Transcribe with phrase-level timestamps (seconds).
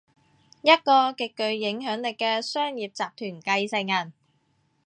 [0.63, 3.03] 一個極具影響力嘅商業集
[3.39, 4.11] 團繼承人